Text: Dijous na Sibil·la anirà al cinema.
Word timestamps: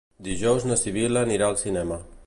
Dijous 0.27 0.65
na 0.69 0.79
Sibil·la 0.83 1.25
anirà 1.27 1.51
al 1.51 1.61
cinema. 1.65 2.05